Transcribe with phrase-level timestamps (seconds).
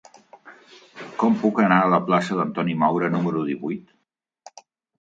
[1.23, 4.67] Com puc anar a la plaça d'Antoni Maura número divuit?